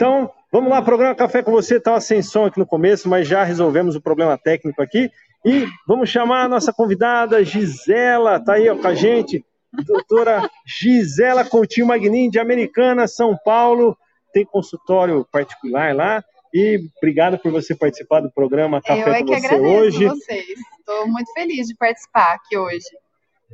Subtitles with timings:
[0.00, 1.76] Então, vamos lá, programa Café com você.
[1.76, 5.10] Estava sem som aqui no começo, mas já resolvemos o problema técnico aqui.
[5.44, 9.44] E vamos chamar a nossa convidada, Gisela, tá aí ó, com a gente.
[9.86, 13.94] Doutora Gisela Coutinho Magnin, de Americana, São Paulo.
[14.32, 16.24] Tem consultório particular lá.
[16.54, 20.04] E obrigado por você participar do programa Café Eu é com que você agradeço hoje.
[20.06, 20.46] vocês.
[20.78, 22.86] Estou muito feliz de participar aqui hoje.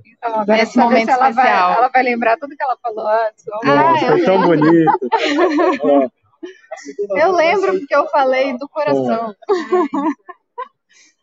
[0.06, 1.72] Então, agora Nesse momento ela vai, especial.
[1.72, 3.44] ela vai lembrar tudo que ela falou antes.
[3.48, 4.92] Nossa, Ah, eu foi tão bonito.
[7.16, 9.34] Eu lembro porque eu falei do coração.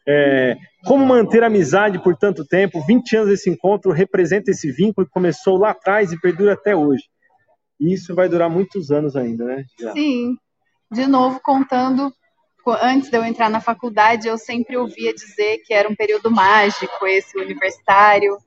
[0.06, 2.86] É, como manter a amizade por tanto tempo?
[2.86, 7.04] 20 anos desse encontro representa esse vínculo que começou lá atrás e perdura até hoje.
[7.80, 9.66] E isso vai durar muitos anos ainda, né?
[9.80, 9.94] Já.
[9.94, 10.36] Sim,
[10.92, 12.12] de novo contando,
[12.64, 16.30] co- antes de eu entrar na faculdade, eu sempre ouvia dizer que era um período
[16.30, 18.38] mágico esse universitário.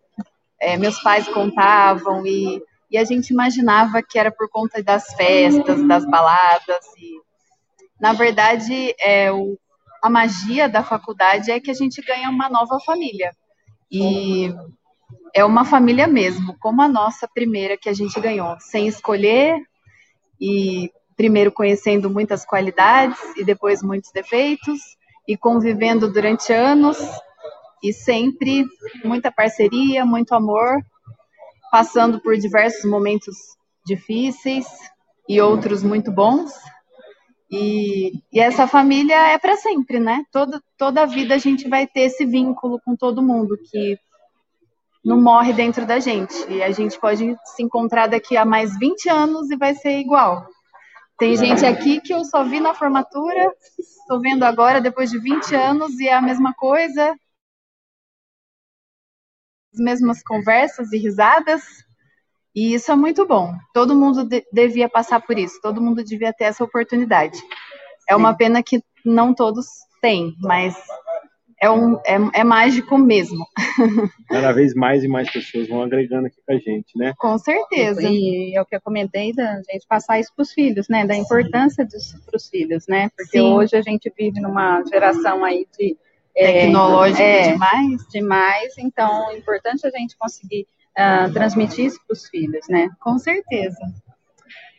[0.61, 5.87] É, meus pais contavam e, e a gente imaginava que era por conta das festas,
[5.87, 6.85] das baladas.
[6.99, 7.21] E,
[8.01, 9.59] na verdade, é, o,
[10.03, 13.33] a magia da faculdade é que a gente ganha uma nova família.
[13.91, 14.55] E
[15.35, 19.61] é uma família mesmo, como a nossa primeira que a gente ganhou, sem escolher
[20.41, 24.81] e primeiro conhecendo muitas qualidades e depois muitos defeitos
[25.27, 26.99] e convivendo durante anos
[27.83, 28.65] e sempre
[29.05, 30.83] muita parceria, muito amor,
[31.71, 33.37] passando por diversos momentos
[33.85, 34.67] difíceis
[35.29, 36.53] e outros muito bons.
[37.51, 40.25] E, e essa família é para sempre, né?
[40.33, 43.99] Toda, toda a vida a gente vai ter esse vínculo com todo mundo que
[45.05, 46.35] não morre dentro da gente.
[46.51, 50.45] E a gente pode se encontrar daqui a mais 20 anos e vai ser igual.
[51.19, 55.55] Tem gente aqui que eu só vi na formatura, estou vendo agora depois de 20
[55.55, 57.17] anos e é a mesma coisa.
[59.77, 61.63] As mesmas conversas e risadas.
[62.55, 63.53] E isso é muito bom.
[63.75, 67.39] Todo mundo de- devia passar por isso, todo mundo devia ter essa oportunidade.
[68.09, 69.67] É uma pena que não todos
[70.01, 70.75] têm, mas
[71.61, 73.45] é, um, é, é mágico mesmo,
[74.29, 77.13] Cada vez mais e mais pessoas vão agregando aqui com a gente, né?
[77.19, 78.03] com certeza.
[78.03, 81.07] E é o que eu comentei da gente passar isso para os filhos, né?
[81.07, 83.11] Da importância disso para os filhos, né?
[83.17, 83.53] Porque Sim.
[83.53, 85.97] hoje a gente vive numa geração aí de
[86.37, 88.09] é, Tecnológico é, demais.
[88.11, 90.67] demais, então é importante a gente conseguir
[90.97, 92.89] ah, transmitir isso para os filhos, né?
[93.01, 93.79] Com certeza.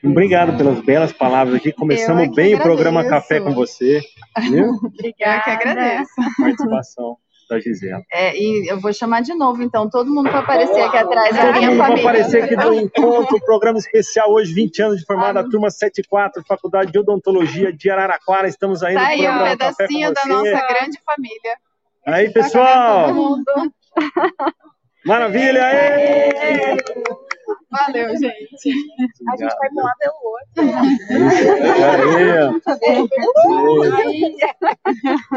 [0.04, 1.72] Obrigado pelas belas palavras aqui.
[1.72, 3.28] Começamos é bem o programa agradeço.
[3.28, 4.02] Café com você,
[4.40, 4.70] viu?
[4.84, 5.38] Obrigada.
[5.38, 6.14] Eu que agradeço.
[6.38, 7.18] Participação
[7.50, 8.02] da Gisela.
[8.12, 11.62] É, e eu vou chamar de novo, então, todo mundo para aparecer aqui atrás Todo
[11.62, 12.02] mundo família.
[12.10, 16.92] aparecer aqui do encontro, programa especial hoje, 20 anos de formada, a turma 74, Faculdade
[16.92, 18.48] de Odontologia de Araraquara.
[18.48, 21.58] Estamos aí no Tá aí um programa com pedacinho da nossa grande família.
[22.06, 23.46] Aí, Todo pessoal, mundo.
[25.06, 25.66] maravilha!
[25.66, 26.78] Aê!
[27.72, 28.70] Valeu, gente.
[29.30, 30.64] A gente vai para um lado e o outro.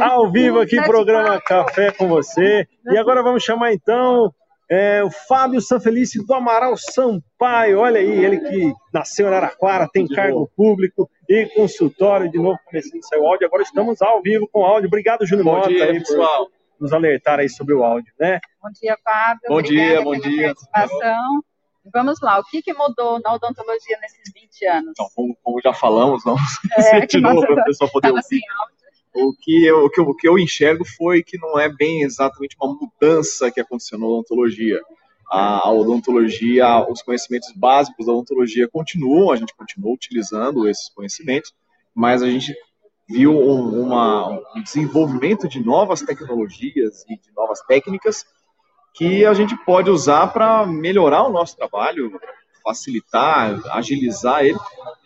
[0.00, 2.66] Ao vivo aqui, programa Café com você.
[2.86, 4.32] E agora vamos chamar então
[4.70, 7.80] é, o Fábio Sanfelice do Amaral Sampaio.
[7.80, 12.30] Olha aí, ele que nasceu em Araraquara, tem cargo público e consultório.
[12.30, 13.46] De novo, começando a sair o áudio.
[13.46, 14.86] Agora estamos ao vivo com áudio.
[14.86, 16.48] Obrigado, Júnior Bom Mota, dia, aí, pessoal.
[16.78, 18.38] nos alertar aí sobre o áudio, né?
[18.62, 19.40] Bom dia, Fábio.
[19.48, 20.46] Bom Obrigada dia, bom dia.
[20.46, 21.42] participação.
[21.92, 24.90] Vamos lá, o que, que mudou na odontologia nesses 20 anos?
[24.90, 26.42] Então, como, como já falamos, vamos
[26.76, 28.40] É, de novo para o pessoal poder ouvir.
[29.12, 32.02] O que, eu, o, que eu, o que eu enxergo foi que não é bem
[32.02, 34.80] exatamente uma mudança que aconteceu na odontologia.
[35.28, 41.52] A, a odontologia, os conhecimentos básicos da odontologia continuam, a gente continua utilizando esses conhecimentos,
[41.94, 42.54] mas a gente
[43.08, 48.24] viu um, uma- um desenvolvimento de novas tecnologias e de novas técnicas
[48.94, 52.12] que a gente pode usar para melhorar o nosso trabalho,
[52.62, 54.58] facilitar, agilizar ele,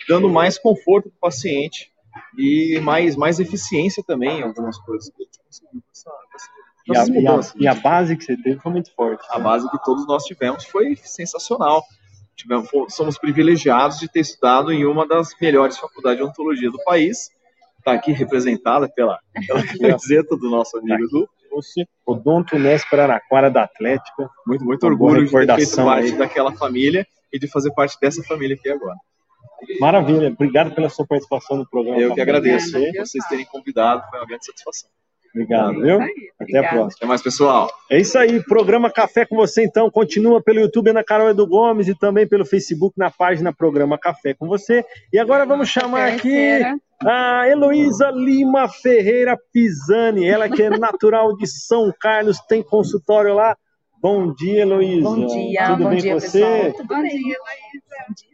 [0.09, 1.91] dando mais conforto para o paciente
[2.39, 5.11] e mais, mais eficiência também em algumas coisas.
[5.93, 6.11] Essa-
[6.87, 7.55] E a, e a- mudanças.
[7.57, 9.25] e a base que você teve foi muito forte.
[9.31, 11.83] A base que todos nós tivemos foi sensacional.
[12.37, 17.31] Tivemos, somos privilegiados de ter estudado em uma das melhores faculdades de odontologia do país.
[17.79, 21.63] Está aqui representada pela, pela camiseta do nosso amigo Edu.
[21.63, 24.29] Você, Odonto Unesp Araraquara da Atlética.
[24.47, 26.19] Muito, muito orgulho de ter feito parte aí.
[26.19, 28.97] daquela família e de fazer parte dessa família aqui agora.
[29.81, 31.99] Maravilha, obrigado pela sua participação no programa.
[31.99, 32.93] Eu que agradeço você.
[32.99, 34.91] vocês terem convidado, foi uma grande satisfação.
[35.35, 36.01] Obrigado, viu?
[36.01, 36.97] Isso aí, Até a próxima.
[36.97, 37.69] Até mais, pessoal.
[37.91, 39.91] É isso aí, programa Café com você, então.
[39.91, 44.33] Continua pelo YouTube na Carol Edu Gomes e também pelo Facebook na página Programa Café
[44.35, 44.85] com você.
[45.13, 46.63] E agora vamos chamar aqui
[47.05, 53.57] a Heloísa Lima Ferreira Pisani, ela que é natural de São Carlos, tem consultório lá.
[54.01, 55.03] Bom dia, Heloísa.
[55.03, 56.39] Bom dia, Tudo bom bem dia, com você?
[56.39, 56.87] pessoal.
[56.87, 58.07] Bom dia, Laísa.
[58.09, 58.34] Bom dia.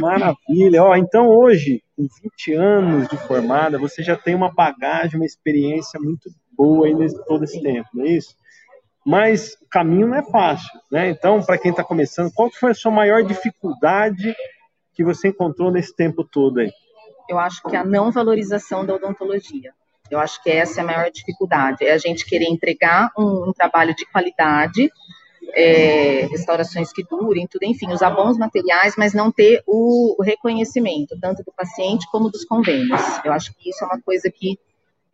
[0.00, 0.82] Maravilha.
[0.82, 6.00] Ó, então hoje, com 20 anos de formada, você já tem uma bagagem, uma experiência
[6.00, 8.34] muito boa aí nesse, todo esse tempo, não é isso?
[9.04, 11.10] Mas o caminho não é fácil, né?
[11.10, 14.34] Então, para quem está começando, qual foi a sua maior dificuldade
[14.94, 16.70] que você encontrou nesse tempo todo aí?
[17.28, 19.72] Eu acho que a não valorização da odontologia.
[20.10, 23.52] Eu acho que essa é a maior dificuldade, é a gente querer entregar um, um
[23.52, 24.90] trabalho de qualidade,
[25.54, 31.18] é, restaurações que durem, tudo, enfim, usar bons materiais, mas não ter o, o reconhecimento,
[31.20, 33.00] tanto do paciente como dos convênios.
[33.24, 34.58] Eu acho que isso é uma coisa que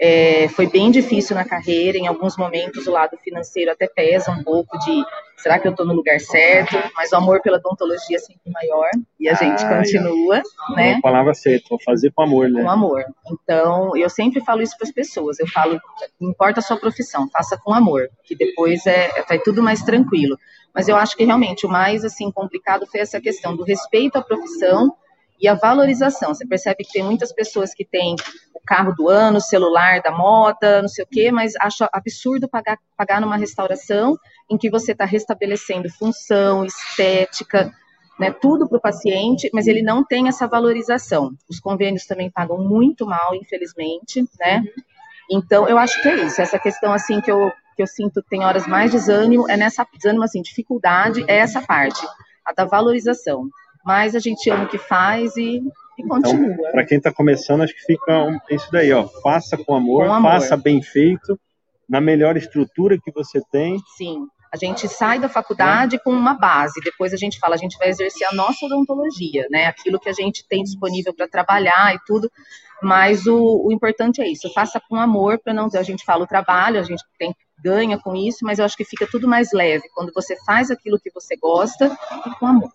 [0.01, 4.45] é, foi bem difícil na carreira, em alguns momentos o lado financeiro até pesa um
[4.45, 5.05] pouco de
[5.37, 6.77] será que eu estou no lugar certo?
[6.95, 10.75] Mas o amor pela odontologia é sempre maior e a ah, gente continua, é.
[10.77, 10.93] né?
[10.95, 12.63] Uma palavra certa, vou fazer com amor, né?
[12.63, 13.05] Com amor.
[13.31, 15.81] Então, eu sempre falo isso para as pessoas, eu falo,
[16.21, 20.39] não importa a sua profissão, faça com amor, que depois é, vai tudo mais tranquilo.
[20.73, 24.23] Mas eu acho que realmente o mais assim complicado foi essa questão do respeito à
[24.23, 24.95] profissão
[25.41, 26.35] e a valorização.
[26.35, 28.17] Você percebe que tem muitas pessoas que têm
[28.53, 32.49] o carro do ano, o celular da moda, não sei o quê, mas acho absurdo
[32.49, 34.17] pagar, pagar numa restauração
[34.51, 37.73] em que você está restabelecendo função, estética,
[38.19, 41.31] né, tudo para o paciente, mas ele não tem essa valorização.
[41.49, 44.65] Os convênios também pagam muito mal, infelizmente, né?
[45.31, 46.41] Então, eu acho que é isso.
[46.41, 50.25] Essa questão, assim, que eu, que eu sinto tem horas mais desânimo, é nessa, desânimo,
[50.25, 52.05] assim, dificuldade, é essa parte,
[52.45, 53.49] a da valorização
[53.85, 55.63] mas a gente ama o que faz e,
[55.99, 56.53] e continua.
[56.53, 59.07] Então, para quem está começando, acho que fica isso daí, ó.
[59.23, 61.39] Faça com amor, com amor, faça bem feito,
[61.89, 63.79] na melhor estrutura que você tem.
[63.97, 64.27] Sim.
[64.53, 65.99] A gente sai da faculdade é.
[65.99, 69.67] com uma base, depois a gente fala, a gente vai exercer a nossa odontologia, né?
[69.67, 72.31] Aquilo que a gente tem disponível para trabalhar e tudo.
[72.83, 76.27] Mas o, o, importante é isso, faça com amor, para não a gente fala o
[76.27, 79.89] trabalho, a gente tem ganha com isso, mas eu acho que fica tudo mais leve
[79.95, 82.73] quando você faz aquilo que você gosta e com amor.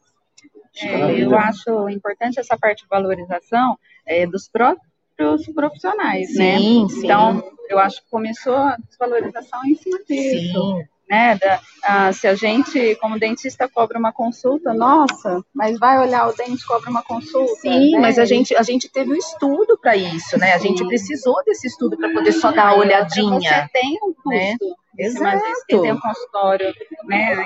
[0.82, 6.58] É, eu acho importante essa parte de valorização é, dos próprios profissionais, sim, né?
[6.58, 6.88] Sim.
[7.04, 10.54] Então, eu acho que começou a desvalorização em cima disso.
[10.54, 10.84] Sim.
[11.10, 16.28] Né, da, ah, se a gente, como dentista, cobra uma consulta, nossa, mas vai olhar
[16.28, 17.54] o dente cobra uma consulta.
[17.56, 18.00] Sim, né?
[18.00, 20.54] mas a gente, a gente teve um estudo para isso, né?
[20.54, 20.70] A Sim.
[20.70, 23.40] gente precisou desse estudo para poder só dar uma olhadinha.
[23.40, 24.52] Você tem um né?
[24.58, 24.66] custo.
[24.70, 25.06] Né?
[25.06, 25.24] Exato.
[25.24, 26.74] Mas tem um consultório,
[27.04, 27.46] né?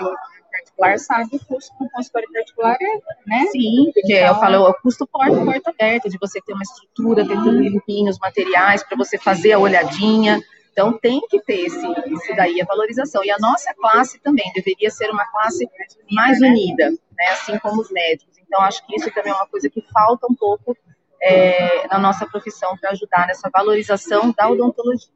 [0.68, 2.78] Particular sabe o custo com consultório particular
[3.25, 3.46] né?
[3.52, 7.28] Sim, porque então, eu falo, o custo porta, porta aberta, de você ter uma estrutura,
[7.28, 10.42] ter tudo limpinho, os materiais, para você fazer a olhadinha.
[10.72, 13.24] Então tem que ter esse, esse daí, a valorização.
[13.24, 15.68] E a nossa classe também deveria ser uma classe
[16.12, 17.30] mais unida, né?
[17.31, 18.38] assim como os médicos.
[18.46, 20.78] Então acho que isso também é uma coisa que falta um pouco
[21.22, 25.10] é, na nossa profissão para ajudar nessa valorização da odontologia.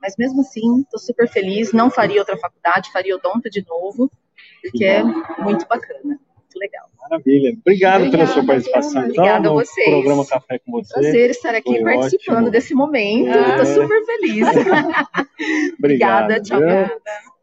[0.00, 4.10] Mas mesmo assim, estou super feliz, não faria outra faculdade, faria odonto de novo,
[4.62, 6.88] porque é muito bacana, muito legal.
[7.08, 7.56] Maravilha.
[7.60, 9.02] Obrigado Obrigada, pela sua participação.
[9.02, 9.88] Então, Obrigada a vocês.
[9.88, 10.94] programa Café com você.
[10.94, 12.50] Prazer estar aqui Foi participando ótimo.
[12.50, 13.28] desse momento.
[13.28, 13.64] Estou é.
[13.64, 14.46] super feliz.
[15.78, 16.60] Obrigada, tchau.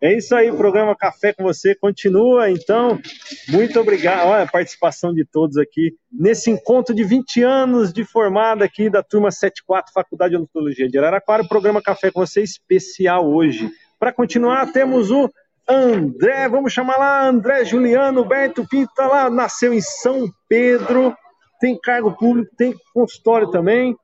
[0.02, 3.00] É isso aí, o programa Café com você continua, então,
[3.48, 8.66] muito obrigado, olha a participação de todos aqui, nesse encontro de 20 anos de formada
[8.66, 13.26] aqui da turma 74, Faculdade de Odontologia de Araraquara, o programa Café com você especial
[13.28, 13.72] hoje.
[13.98, 15.28] Para continuar, temos o
[15.68, 21.16] André, vamos chamar lá, André Juliano Berto Pinto, tá lá, nasceu em São Pedro,
[21.60, 23.96] tem cargo público, tem consultório também.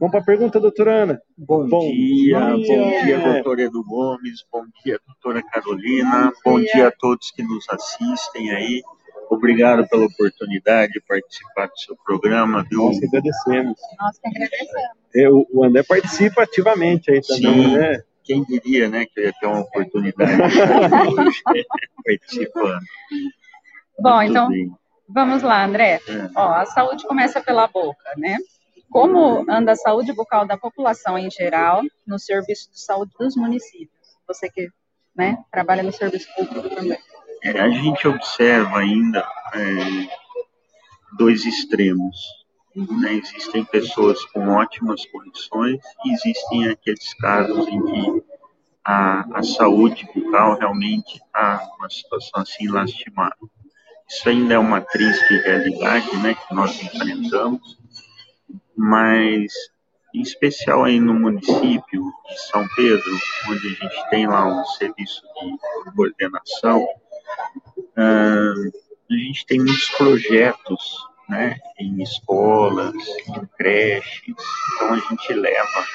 [0.00, 1.22] Vamos para a pergunta, doutora Ana.
[1.38, 6.58] Bom, bom dia, bom dia, bom dia, doutor Edu Gomes, bom dia, doutora Carolina, bom
[6.58, 6.66] dia.
[6.72, 8.82] bom dia a todos que nos assistem aí.
[9.30, 12.84] Obrigado pela oportunidade de participar do seu programa, viu?
[12.84, 13.80] Nós que agradecemos.
[13.98, 14.96] Nós que agradecemos.
[15.14, 17.76] É, o André participa ativamente aí também, Sim.
[17.76, 18.02] né?
[18.24, 21.66] Quem diria, né, que eu ia ter uma oportunidade de
[22.04, 22.80] participando.
[23.98, 24.72] Bom, Muito então, bem.
[25.08, 26.00] vamos lá, André.
[26.08, 26.30] É.
[26.34, 28.38] Ó, a saúde começa pela boca, né?
[28.90, 34.16] Como anda a saúde bucal da população em geral no serviço de saúde dos municípios?
[34.26, 34.68] Você que
[35.14, 36.98] né, trabalha no serviço público também.
[37.42, 39.20] É, a gente observa ainda
[39.54, 40.08] é,
[41.16, 42.43] dois extremos
[42.74, 43.14] né?
[43.14, 48.24] Existem pessoas com ótimas condições existem aqueles casos em que
[48.84, 53.48] a, a saúde bucal realmente está uma situação assim lastimável.
[54.08, 57.78] Isso ainda é uma triste realidade né, que nós enfrentamos,
[58.76, 59.52] mas
[60.14, 65.22] em especial aí no município de São Pedro, onde a gente tem lá um serviço
[65.84, 66.86] de coordenação,
[67.96, 72.94] a gente tem muitos projetos né, em escolas,
[73.28, 74.34] em creches.
[74.74, 75.86] Então a gente leva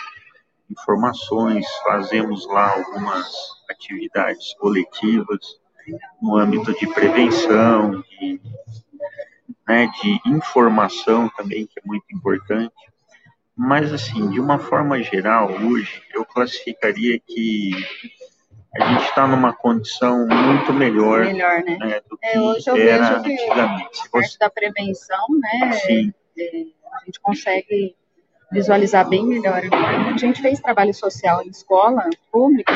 [0.69, 3.31] informações, fazemos lá algumas
[3.69, 5.59] atividades coletivas
[6.21, 8.39] no âmbito de prevenção, de
[9.69, 12.74] né, de informação também, que é muito importante.
[13.55, 17.71] Mas, assim, de uma forma geral, hoje, eu classificaria que
[18.75, 21.77] a gente está numa condição muito melhor, melhor né?
[21.77, 24.01] né do que é, hoje eu era vejo que antigamente.
[24.05, 25.71] A parte da prevenção, né?
[25.73, 26.13] Sim.
[26.38, 27.95] É, a gente consegue
[28.51, 29.61] visualizar bem melhor.
[30.13, 32.73] A gente fez trabalho social em escola pública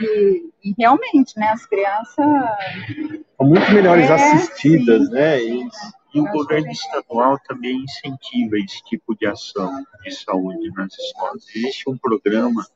[0.00, 5.38] e, e realmente, né, as crianças são muito melhores é, assistidas, sim, né?
[5.38, 5.68] Sim.
[6.12, 11.44] E o governo estadual também incentiva esse tipo de ação de saúde nas escolas.
[11.54, 12.66] Existe um programa,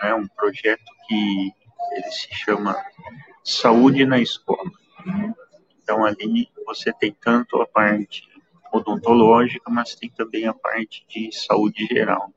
[0.00, 1.52] né, um projeto que
[1.92, 2.76] ele se chama
[3.44, 4.70] Saúde na Escola.
[5.82, 8.28] Então ali você tem tanto a parte
[8.72, 12.32] odontológica, mas tem também a parte de saúde geral.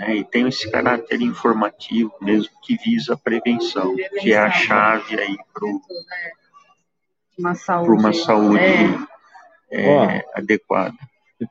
[0.00, 5.20] É, e tem esse caráter informativo mesmo que visa a prevenção, que é a chave
[5.20, 5.68] aí para
[7.38, 8.58] uma saúde, uma saúde
[9.70, 10.16] é.
[10.16, 10.96] É, adequada.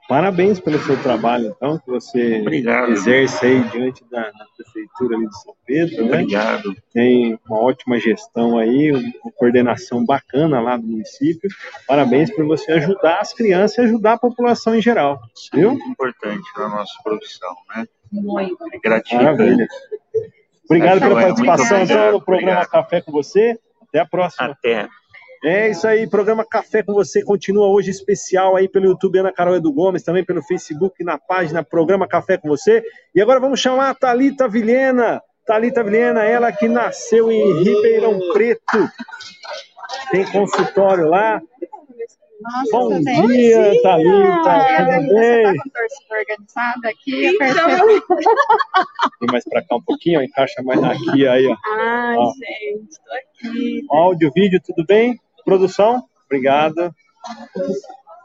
[0.07, 2.91] Parabéns pelo seu trabalho, então, que você Obrigado.
[2.91, 6.05] exerce aí diante da, da prefeitura ali de São Pedro.
[6.05, 6.21] Né?
[6.21, 6.69] Obrigado.
[6.69, 6.75] Né?
[6.93, 11.50] Tem uma ótima gestão aí, uma coordenação bacana lá do município.
[11.88, 15.19] Parabéns por você ajudar as crianças e ajudar a população em geral.
[15.35, 15.69] Isso viu?
[15.69, 17.85] É muito importante na nossa profissão, né?
[18.12, 18.57] Muito.
[18.71, 19.23] É gratificante.
[19.23, 19.67] Maravilha.
[20.65, 22.69] Obrigado pela participação, então, no programa Obrigado.
[22.69, 23.59] Café com você.
[23.81, 24.51] Até a próxima.
[24.51, 24.88] Até.
[25.45, 29.57] É isso aí, programa Café com você continua hoje especial aí pelo YouTube Ana Carol
[29.57, 32.81] Edu Gomes, também pelo Facebook na página Programa Café com você.
[33.13, 35.21] E agora vamos chamar a Talita Vilhena.
[35.45, 38.89] Talita Vilhena, ela que nasceu em Ribeirão Preto.
[40.12, 41.41] Tem consultório lá.
[42.71, 45.43] Nossa, Bom dia, dia, Thalita, tudo bem?
[45.43, 47.88] Você tá organizada aqui, então...
[49.21, 51.55] Vem mais para cá um pouquinho, ó, encaixa mais aqui aí, ó.
[51.65, 52.33] Ai, ó.
[52.33, 53.85] gente, tô aqui.
[53.89, 55.17] Áudio, vídeo, tudo bem?
[55.43, 56.93] Produção, obrigada.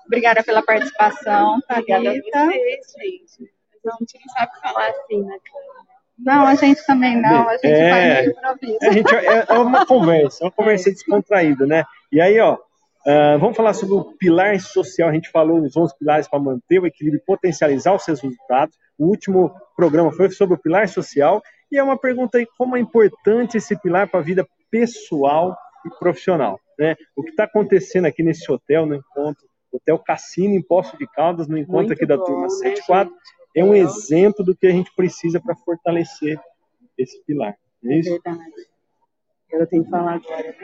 [0.07, 1.59] Obrigada pela participação.
[1.71, 3.53] Obrigada a vocês, gente.
[3.87, 5.79] A gente não sabe falar assim na câmera.
[6.19, 8.79] Não, a gente também não, a gente é, faz improviso.
[8.83, 10.93] A gente, é, é uma conversa, uma conversa é.
[10.93, 11.85] descontraída, né?
[12.11, 15.09] E aí, ó, uh, vamos falar sobre o pilar social.
[15.09, 18.77] A gente falou os 11 pilares para manter o equilíbrio e potencializar os seus resultados.
[18.99, 21.41] O último programa foi sobre o pilar social.
[21.71, 25.57] E é uma pergunta aí, como é importante esse pilar para a vida pessoal
[25.87, 26.61] e profissional.
[26.79, 26.97] Né?
[27.17, 31.47] O que está acontecendo aqui nesse hotel, no encontro, Hotel Cassino em Poço de Caldas,
[31.47, 33.19] no encontro Muito aqui da bom, turma 74, né,
[33.57, 36.41] é um exemplo do que a gente precisa para fortalecer
[36.97, 37.55] esse pilar.
[37.85, 38.09] É, é, isso?
[38.09, 38.43] é verdade.
[39.51, 40.57] Eu tenho que falar agora.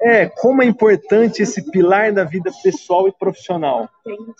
[0.00, 0.22] É.
[0.22, 3.88] é, como é importante esse pilar da vida pessoal e profissional.
[4.06, 4.32] Entendi.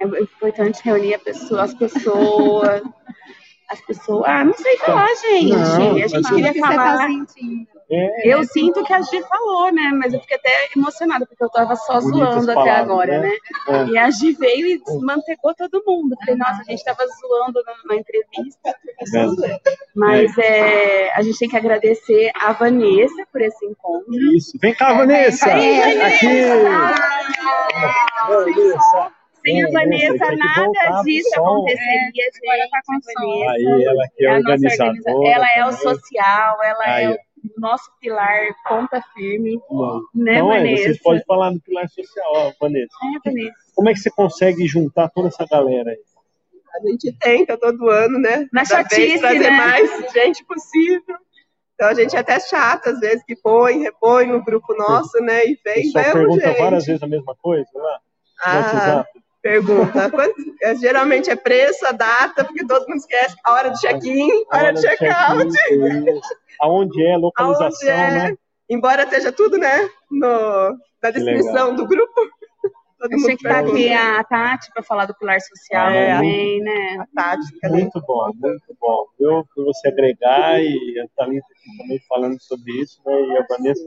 [0.00, 2.82] É importante reunir pessoa, as pessoas,
[3.68, 4.24] as pessoas.
[4.26, 5.50] Ah, não sei falar, gente.
[5.50, 6.98] Não, a gente queria falar.
[6.98, 7.08] Tá
[7.90, 9.90] é, eu é, sinto que a Gi falou, né?
[9.94, 13.28] Mas eu fiquei até emocionada, porque eu tava só zoando até agora, né?
[13.28, 13.36] né?
[13.68, 13.84] É.
[13.86, 16.16] E a Gi veio e desmantegou todo mundo.
[16.20, 18.74] Falei, nossa, a gente tava zoando na, entrevista.
[19.94, 21.12] Mas é.
[21.14, 24.12] a gente tem que agradecer a Vanessa por esse encontro.
[24.34, 24.58] Isso.
[24.60, 25.46] Vem cá, Vanessa!
[25.46, 26.06] Vem, Vanessa!
[26.06, 26.26] Aqui!
[28.28, 29.23] Vanessa!
[29.44, 32.40] Sem a Vanessa, nada disso aconteceria, gente.
[32.48, 33.50] Agora tá com Vanessa.
[33.52, 35.28] Aí, ela que é, é organizadora.
[35.28, 37.04] Ela é o social, ela Aí.
[37.04, 39.60] é o nosso pilar ponta firme.
[39.68, 40.00] Bom.
[40.14, 40.82] Né, então, Vanessa?
[40.82, 42.94] É, vocês podem falar do pilar social, ó, Vanessa.
[43.02, 43.54] É, Vanessa.
[43.74, 45.98] Como é que você consegue juntar toda essa galera aí?
[46.76, 48.48] A gente tenta todo ano, né?
[48.52, 49.50] Na chatice, trazer né?
[49.50, 51.16] mais gente possível.
[51.74, 55.44] Então a gente é até chata, às vezes, que põe, repõe no grupo nosso, né?
[55.44, 58.00] E vem, vai pergunta várias vezes a mesma coisa lá?
[58.44, 59.04] Ah,
[59.44, 60.10] Pergunta.
[60.10, 64.30] Quanto, é, geralmente é preço, a data, porque todo mundo esquece a hora de check-in,
[64.50, 65.52] a hora de check-out.
[65.52, 66.20] Check
[66.58, 68.10] aonde é, localização, é.
[68.10, 68.38] né?
[68.70, 72.14] Embora esteja tudo, né, no, na descrição do grupo.
[72.98, 76.96] Todo Achei que tá aqui a Tati para falar do pilar social é, também, né?
[77.00, 77.44] A Tati.
[77.64, 79.06] Muito bom, muito bom.
[79.20, 83.12] Eu, por você agregar e a Thalita aqui também falando sobre isso, né?
[83.12, 83.84] E a Vanessa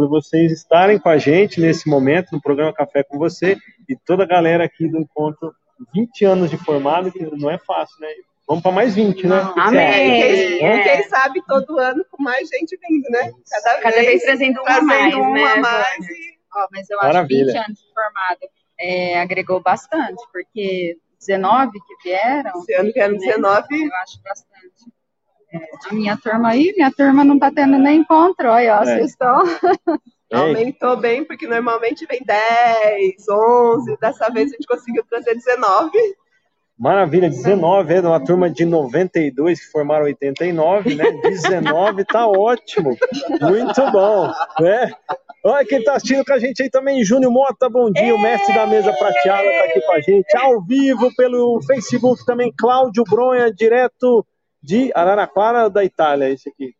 [0.00, 4.22] por vocês estarem com a gente nesse momento, no programa Café com Você, e toda
[4.22, 5.54] a galera aqui do encontro,
[5.94, 8.08] 20 anos de formado, que não é fácil, né?
[8.48, 9.52] Vamos para mais 20, né?
[9.58, 9.92] Amém!
[9.92, 10.82] Quem, é.
[10.82, 13.30] quem, sabe todo ano com mais gente vindo, né?
[13.50, 15.56] Cada, Cada vez, vez trazendo uma mais, uma né?
[15.56, 16.38] mais e...
[16.56, 17.42] oh, mas eu Maravilha.
[17.42, 22.58] acho que 20 anos de formado é, agregou bastante, porque 19 que vieram.
[22.58, 23.18] Esse ano vieram né?
[23.18, 23.66] 19.
[23.70, 24.99] Eu acho bastante
[25.90, 28.84] a minha turma aí, minha turma não está tendo nem encontro, olha, ó, é.
[28.84, 29.42] vocês estão.
[30.32, 35.90] Aumentou bem, porque normalmente vem 10, 11, dessa vez a gente conseguiu trazer 19.
[36.78, 41.10] Maravilha, 19, é uma turma de 92 que formaram 89, né?
[41.22, 42.96] 19 tá ótimo.
[43.40, 44.90] Muito bom, né?
[45.44, 48.54] Olha quem tá assistindo com a gente aí também, Júnior Mota, bom dia, o mestre
[48.54, 53.52] da mesa prateada tá aqui com a gente, ao vivo pelo Facebook também, Cláudio Bronha,
[53.52, 54.24] direto
[54.62, 56.74] de Araraquara da Itália, esse aqui,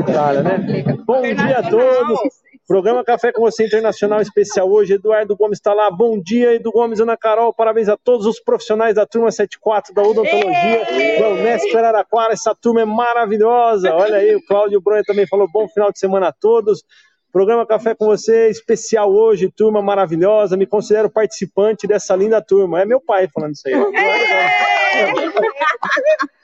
[0.00, 0.58] Itália, né?
[1.04, 2.18] Bom dia a todos.
[2.66, 4.92] Programa Café com Você Internacional especial hoje.
[4.92, 5.90] Eduardo Gomes está lá.
[5.90, 7.52] Bom dia, Edu Gomes, Ana Carol.
[7.52, 10.84] Parabéns a todos os profissionais da turma 74 da Odontologia
[11.18, 12.34] da Unesp Araraquara.
[12.34, 13.94] Essa turma é maravilhosa.
[13.94, 16.84] Olha aí, o Cláudio Bronha também falou bom final de semana a todos.
[17.32, 20.54] Programa Café com Você especial hoje, turma maravilhosa.
[20.54, 22.82] Me considero participante dessa linda turma.
[22.82, 23.74] É meu pai falando isso aí.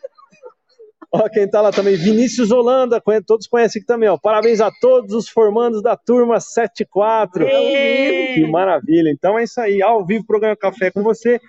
[1.16, 4.18] Ó, quem tá lá também, Vinícius Holanda, todos conhecem aqui também, ó.
[4.18, 7.46] Parabéns a todos os formandos da turma 74.
[7.46, 9.10] Que maravilha.
[9.10, 11.40] Então é isso aí, ao vivo, programa Café com você.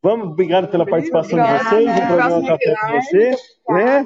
[0.00, 1.64] Vamos, obrigado pela participação Obrigada.
[1.64, 3.30] de vocês no programa Café com você.
[3.70, 4.04] Né?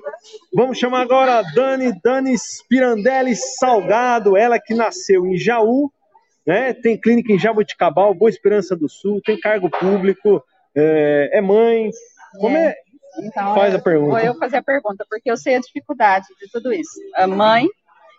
[0.55, 5.93] Vamos chamar agora a Dani, Dani Spirandelli Salgado, ela que nasceu em Jaú,
[6.47, 6.73] né?
[6.73, 10.43] tem clínica em Jabuticabal, Boa Esperança do Sul, tem cargo público,
[10.75, 11.91] é, é mãe.
[12.41, 12.75] Como é,
[13.19, 14.11] então, Faz a pergunta.
[14.11, 16.99] Vou eu fazer a pergunta, porque eu sei a dificuldade de tudo isso.
[17.15, 17.67] A mãe,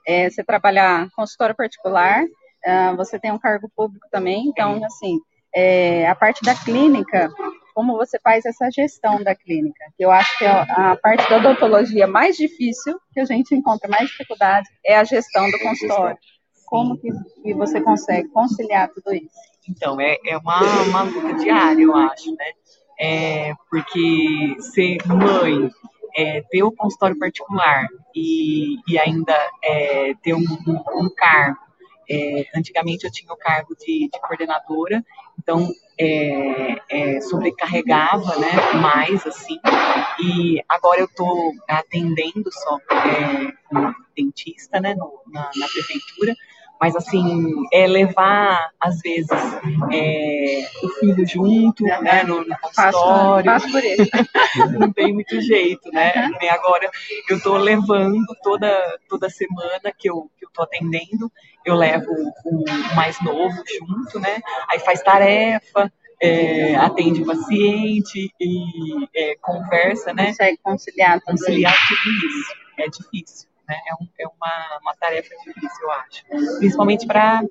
[0.05, 2.23] é, você trabalhar consultório particular,
[2.63, 5.19] é, você tem um cargo público também, então, assim,
[5.55, 7.29] é, a parte da clínica,
[7.73, 9.85] como você faz essa gestão da clínica?
[9.99, 14.09] Eu acho que a, a parte da odontologia mais difícil, que a gente encontra mais
[14.09, 16.17] dificuldade, é a gestão do consultório.
[16.65, 17.09] Como que,
[17.43, 19.29] que você consegue conciliar tudo isso?
[19.69, 22.51] Então, é, é uma, uma luta diária, eu acho, né?
[22.99, 25.69] É, porque ser mãe,
[26.15, 31.59] é, ter o um consultório particular e, e ainda é, ter um, um, um cargo.
[32.09, 35.03] É, antigamente eu tinha o cargo de, de coordenadora,
[35.37, 38.49] então é, é, sobrecarregava né,
[38.81, 39.59] mais, assim,
[40.17, 42.77] e agora eu estou atendendo só
[43.67, 46.33] como dentista né, no, na, na prefeitura,
[46.79, 49.29] mas assim, é levar, às vezes,
[49.91, 53.51] é, o filho junto, né, no, no consultório.
[53.51, 54.09] Faço, por ele.
[54.79, 56.29] Não tem muito jeito, né?
[56.41, 56.89] E agora
[57.29, 61.31] eu estou levando toda, toda semana que eu, que eu tô atendendo,
[61.65, 62.11] eu levo
[62.45, 62.63] o
[62.95, 64.39] mais novo junto, né?
[64.69, 70.27] Aí faz tarefa, é, atende o paciente e é, conversa, né?
[70.27, 72.53] Consegue conciliar, conciliar tudo isso.
[72.79, 73.75] É difícil né?
[73.87, 76.57] É, um, é uma, uma tarefa difícil, eu acho.
[76.59, 77.43] Principalmente para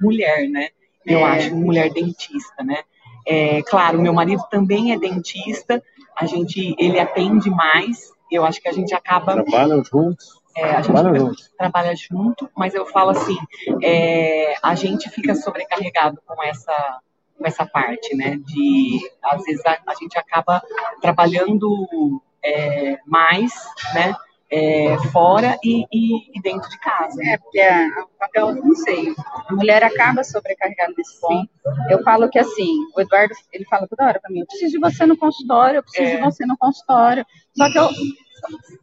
[0.00, 0.68] mulher, né?
[1.06, 1.24] Eu é.
[1.24, 2.82] acho, mulher dentista, né?
[3.26, 5.82] É, claro, meu marido também é dentista,
[6.16, 9.34] a gente, ele atende mais, eu acho que a gente acaba...
[9.34, 10.38] Trabalham juntos?
[10.56, 11.42] É, a gente trabalha junto.
[11.56, 13.36] trabalha junto, mas eu falo assim,
[13.82, 17.00] é, a gente fica sobrecarregado com essa
[17.38, 18.36] com essa parte, né?
[18.44, 20.60] De às vezes a, a gente acaba
[21.00, 23.52] trabalhando é, mais,
[23.94, 24.16] né?
[24.50, 27.20] É, fora e, e, e, dentro de casa.
[27.22, 29.14] É, porque a, o papel, não sei,
[29.48, 31.50] a mulher acaba sobrecarregada nesse ponto.
[31.90, 34.78] Eu falo que assim, o Eduardo, ele fala toda hora para mim, eu preciso de
[34.78, 36.16] você no consultório, eu preciso é.
[36.16, 37.24] de você no consultório.
[37.56, 37.88] Só que eu...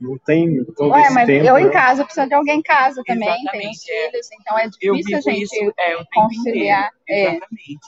[0.01, 1.71] Não tem todo Ué, esse mas tempo, eu em né?
[1.71, 4.11] casa preciso de alguém em casa também, Exatamente, tem é.
[4.11, 6.91] filhos, então é difícil a gente isso, é, conciliar.
[7.07, 7.39] É,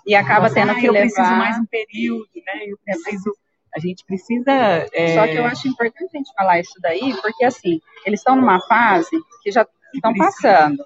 [0.06, 1.08] e acaba tendo que eu levar...
[1.08, 2.54] Eu preciso mais um período, né?
[2.68, 3.36] Eu preciso
[3.78, 4.52] a gente precisa.
[4.92, 5.16] É...
[5.16, 8.60] Só que eu acho importante a gente falar isso daí, porque assim, eles estão numa
[8.68, 10.84] fase que já estão passando.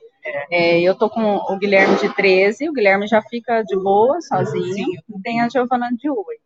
[0.51, 5.01] É, eu tô com o Guilherme de 13, o Guilherme já fica de boa, sozinho,
[5.09, 6.41] e tem a Giovana de 8.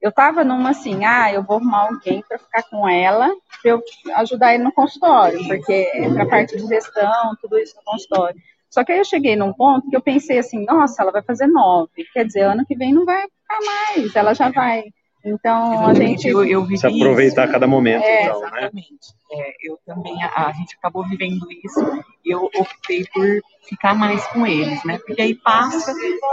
[0.00, 3.28] Eu tava numa assim, ah, eu vou arrumar alguém para ficar com ela,
[3.60, 3.82] para eu
[4.16, 8.40] ajudar ele no consultório, porque entra a parte de gestão, tudo isso no consultório.
[8.70, 11.48] Só que aí eu cheguei num ponto que eu pensei assim, nossa, ela vai fazer
[11.48, 14.84] nove, quer dizer, ano que vem não vai ficar mais, ela já vai
[15.26, 16.28] então, a gente.
[16.28, 17.52] Eu, eu se aproveitar isso.
[17.52, 18.46] cada momento, é, então, né?
[18.46, 18.90] exatamente.
[18.90, 19.38] né?
[19.38, 21.80] É, eu também, a, a, gente acabou vivendo isso
[22.24, 23.26] e eu optei por
[23.68, 24.98] ficar mais com eles, né?
[25.04, 25.92] Porque aí passa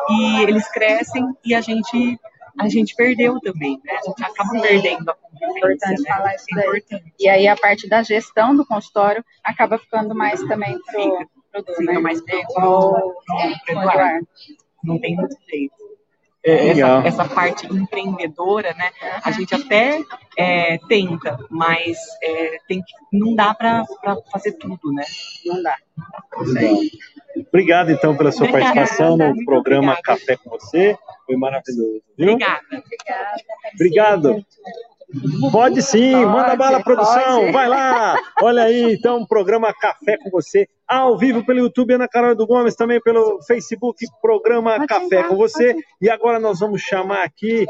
[0.09, 2.19] e eles crescem e a gente.
[2.59, 3.93] A gente perdeu também, né?
[3.93, 4.61] A gente acaba Sim.
[4.61, 5.55] perdendo a convivência.
[5.55, 6.15] É importante né?
[6.15, 6.67] falar isso daí.
[6.67, 7.13] Importante.
[7.19, 11.27] E aí a parte da gestão do consultório acaba ficando mais também pro, Fica.
[11.51, 11.97] pro, Fica né?
[11.97, 13.15] mais pro, é, pro,
[13.65, 14.27] pro Eduardo.
[14.83, 15.82] Não tem muito jeito.
[16.45, 18.91] É, essa, essa, parte empreendedora, né?
[19.23, 20.01] A gente até
[20.37, 23.85] é, tenta, mas é, tem que, não dá para
[24.31, 25.05] fazer tudo, né?
[25.45, 25.77] Não dá.
[27.47, 30.19] Obrigado, então, pela sua Obrigada, participação no programa obrigada.
[30.19, 30.97] Café com você.
[31.25, 32.01] Foi maravilhoso.
[32.17, 32.33] Viu?
[32.33, 32.83] Obrigada.
[33.73, 34.45] Obrigado.
[35.51, 37.51] Pode sim, pode, manda bala, produção, pode.
[37.51, 38.15] vai lá.
[38.41, 42.75] Olha aí, então, programa Café com você, ao vivo pelo YouTube, Ana Carol do Gomes,
[42.75, 45.75] também pelo Facebook, programa pode Café com você.
[46.01, 47.65] E agora nós vamos chamar aqui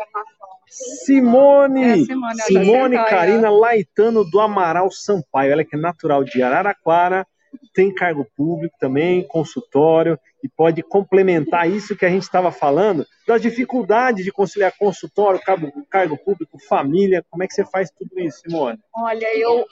[0.73, 5.51] Simone, É, Simone, Simone olha, Karina Laitano do Amaral Sampaio.
[5.51, 7.27] Ela que é natural de Araraquara,
[7.73, 13.41] tem cargo público também, consultório, e pode complementar isso que a gente estava falando, das
[13.41, 17.23] dificuldades de conciliar consultório, cargo, cargo público, família.
[17.29, 18.79] Como é que você faz tudo isso, Simone?
[18.93, 19.65] Olha, eu,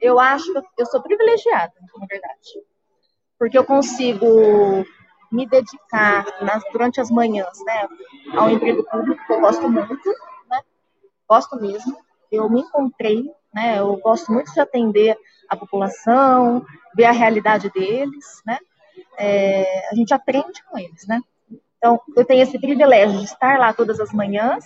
[0.00, 2.62] eu acho que eu sou privilegiada, na verdade.
[3.38, 4.84] Porque eu consigo
[5.30, 7.88] me dedicar nas, durante as manhãs, né,
[8.34, 10.08] ao emprego público, que eu gosto muito,
[10.50, 10.60] né,
[11.28, 11.96] gosto mesmo.
[12.32, 15.16] Eu me encontrei, né, eu gosto muito de atender
[15.48, 18.58] a população, ver a realidade deles, né,
[19.18, 21.20] é, a gente aprende com eles, né.
[21.76, 24.64] Então, eu tenho esse privilégio de estar lá todas as manhãs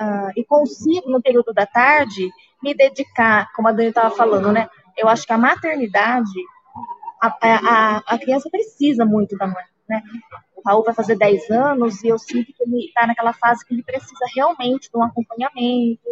[0.00, 2.30] uh, e consigo, no período da tarde,
[2.60, 6.32] me dedicar, como a Dani estava falando, né, eu acho que a maternidade
[7.20, 10.02] a, a, a, criança precisa muito da mãe, né?
[10.54, 13.74] O Raul vai fazer 10 anos e eu sinto que ele está naquela fase que
[13.74, 16.08] ele precisa realmente de um acompanhamento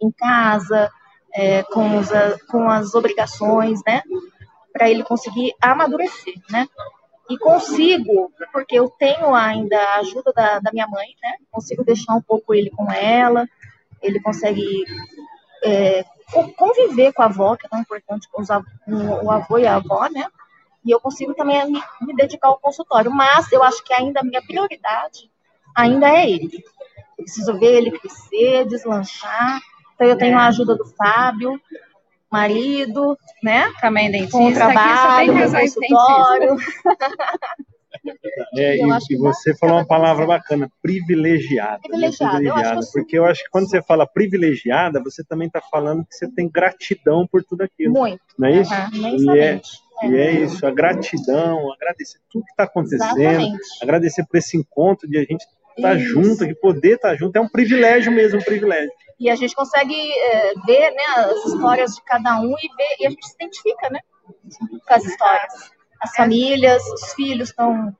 [0.00, 0.90] em casa,
[1.36, 2.08] é, com, os,
[2.48, 4.02] com as obrigações, né?
[4.72, 6.66] Para ele conseguir amadurecer, né?
[7.28, 11.34] E consigo, porque eu tenho ainda a ajuda da, da minha mãe, né?
[11.50, 13.46] Consigo deixar um pouco ele com ela,
[14.00, 14.84] ele consegue
[15.62, 16.04] é,
[16.56, 20.08] conviver com a avó, que é tão importante, com, com o avô e a avó,
[20.08, 20.26] né?
[20.86, 23.10] e eu consigo também me, me, dedicar ao consultório.
[23.10, 25.28] Mas eu acho que ainda a minha prioridade
[25.74, 26.64] ainda é ele.
[27.18, 29.60] Eu preciso ver ele crescer, deslanchar.
[29.96, 31.60] Então eu tenho a ajuda do Fábio,
[32.30, 33.72] marido, né?
[33.80, 34.38] Também dentista.
[34.38, 36.56] Com o trabalho, o consultório.
[38.54, 41.80] É, e, e, você falou uma palavra bacana, privilegiada.
[41.80, 42.38] Privilegiada, né?
[42.40, 46.14] privilegiada eu porque eu acho que quando você fala privilegiada, você também está falando que
[46.14, 47.94] você tem gratidão por tudo aquilo.
[47.94, 48.20] Muito.
[48.38, 48.72] Não é isso?
[48.72, 49.60] Uhum, e, é,
[50.02, 50.08] é.
[50.08, 53.58] e é isso, a gratidão, agradecer tudo que está acontecendo, Exatamente.
[53.82, 55.44] agradecer por esse encontro de a gente
[55.76, 58.90] estar tá junto, de poder estar tá junto, é um privilégio mesmo, um privilégio.
[59.18, 63.06] E a gente consegue é, ver né, as histórias de cada um e, ver, e
[63.06, 64.00] a gente se identifica né,
[64.86, 67.90] com as histórias as famílias, os filhos estão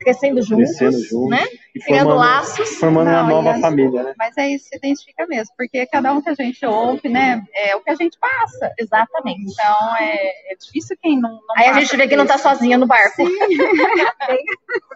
[0.00, 1.44] crescendo juntos, crescendo juntos né?
[1.74, 2.68] E Criando formando, laços.
[2.78, 4.14] Formando uma Não, nova e acho- família, né?
[4.18, 7.74] Mas é isso, se identifica mesmo, porque cada um que a gente ouve, né, é
[7.76, 8.72] o que a gente passa.
[8.78, 9.52] Exatamente.
[9.52, 12.78] Então, é, é difícil quem não, não Aí a gente vê que não tá sozinha
[12.78, 13.22] no barco.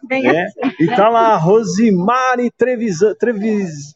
[0.09, 0.47] Bem, bem É.
[0.81, 3.95] E tá lá Rosimari Trevisa, Trevis,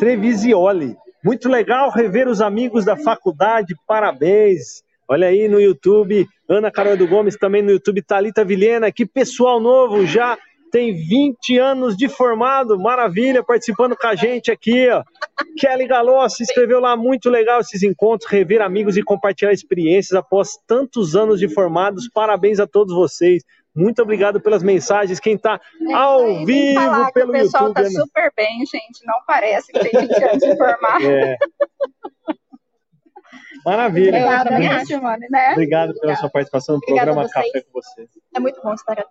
[0.00, 0.96] Trevisioli.
[1.22, 4.82] Muito legal rever os amigos da faculdade, parabéns.
[5.06, 9.60] Olha aí no YouTube, Ana Carol do Gomes também no YouTube, Talita Vilhena, que pessoal
[9.60, 10.38] novo já
[10.72, 15.02] tem 20 anos de formado, maravilha, participando com a gente aqui, ó.
[15.58, 20.56] Kelly Galó se inscreveu lá, muito legal esses encontros, rever amigos e compartilhar experiências após
[20.66, 22.08] tantos anos de formados.
[22.08, 23.42] Parabéns a todos vocês.
[23.74, 25.20] Muito obrigado pelas mensagens.
[25.20, 25.60] Quem está
[25.94, 27.82] ao que falar vivo que pelo o pessoal YouTube.
[27.82, 29.06] tá super bem, gente.
[29.06, 31.02] Não parece que tem 20 anos de formar.
[31.02, 31.36] É.
[33.64, 34.18] Maravilha.
[34.40, 35.52] Obrigada, Simone, né?
[35.52, 37.30] Obrigado pela sua participação no Obrigada programa.
[37.32, 38.08] Café com você.
[38.34, 39.08] É muito bom estar aqui.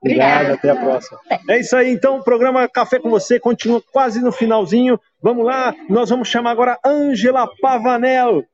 [0.00, 0.54] Obrigado, Obrigada.
[0.54, 1.20] até a próxima.
[1.48, 5.00] É isso aí, então, o programa Café com você continua quase no finalzinho.
[5.20, 8.44] Vamos lá, nós vamos chamar agora Ângela Pavanel.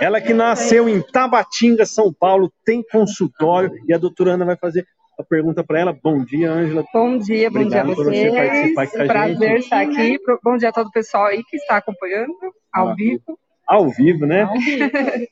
[0.00, 4.86] Ela que nasceu em Tabatinga, São Paulo, tem consultório e a doutora Ana vai fazer
[5.18, 5.92] a pergunta para ela.
[5.92, 6.84] Bom dia, Ângela.
[6.94, 8.74] Bom dia, bom dia a Obrigado por você vocês.
[8.74, 9.62] participar aqui com a Prazer gente.
[9.64, 10.18] estar aqui.
[10.44, 12.32] Bom dia a todo o pessoal aí que está acompanhando
[12.72, 13.18] ao Maravilha.
[13.26, 13.38] vivo.
[13.66, 14.42] Ao vivo, né?
[14.42, 14.90] Ao vivo.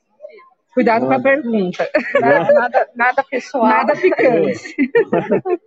[0.74, 1.88] Cuidado com a pergunta.
[2.20, 3.66] Nada, nada, nada pessoal.
[3.66, 4.76] Nada picante.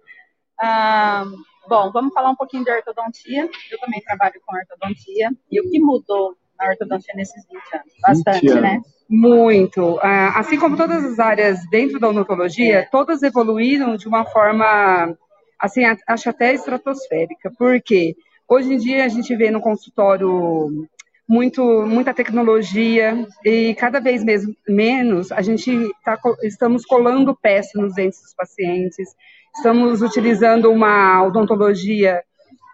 [0.61, 1.23] Ah,
[1.69, 3.49] bom, vamos falar um pouquinho de ortodontia.
[3.71, 5.29] Eu também trabalho com ortodontia.
[5.49, 7.93] E o que mudou na ortodontia nesses 20 anos?
[8.01, 8.61] Bastante, anos.
[8.61, 8.81] né?
[9.09, 9.99] Muito.
[10.01, 15.17] Ah, Assim como todas as áreas dentro da odontologia, todas evoluíram de uma forma,
[15.59, 17.51] assim, acho até estratosférica.
[17.57, 18.15] Porque
[18.47, 20.87] hoje em dia a gente vê no consultório
[21.27, 25.71] muito, muita tecnologia e cada vez mesmo, menos a gente
[26.03, 29.15] tá, estamos colando peça nos dentes dos pacientes,
[29.55, 32.23] estamos utilizando uma odontologia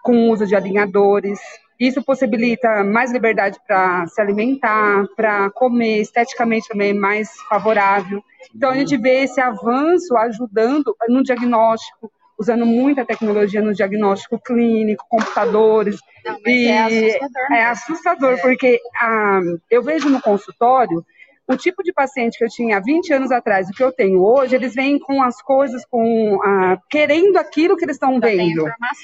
[0.02, 1.40] com uso de alinhadores.
[1.80, 8.24] Isso possibilita mais liberdade para se alimentar, para comer, esteticamente também mais favorável.
[8.56, 15.06] Então a gente vê esse avanço ajudando no diagnóstico, usando muita tecnologia no diagnóstico clínico,
[15.10, 15.98] computadores.
[16.24, 17.52] Não, mas E é assustador.
[17.52, 21.06] é assustador, porque ah, eu vejo no consultório
[21.48, 24.24] o tipo de paciente que eu tinha há 20 anos atrás e que eu tenho
[24.24, 28.64] hoje, eles vêm com as coisas, com ah, querendo aquilo que eles estão vendo.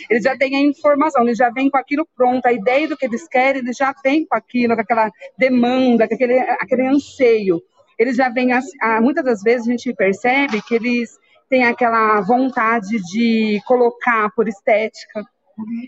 [0.09, 3.05] Eles já têm a informação, eles já vêm com aquilo pronto, a ideia do que
[3.05, 7.61] eles querem, eles já vêm com aquilo, com aquela demanda, com aquele, aquele anseio.
[7.99, 12.21] Eles já vêm, assim- ah, muitas das vezes a gente percebe que eles têm aquela
[12.21, 15.23] vontade de colocar por estética,